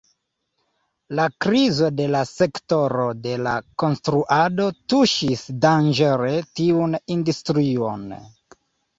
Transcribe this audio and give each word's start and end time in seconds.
La 1.17 1.25
krizo 1.45 1.89
de 1.97 2.05
la 2.13 2.21
sektoro 2.29 3.03
de 3.25 3.35
la 3.47 3.53
konstruado 3.83 4.65
tuŝis 4.93 5.43
danĝere 5.65 6.31
tiun 6.61 6.97
industrion. 7.17 8.09